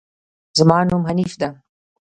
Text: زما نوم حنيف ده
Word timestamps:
زما 0.57 0.77
نوم 0.89 1.03
حنيف 1.09 1.33
ده 1.41 1.49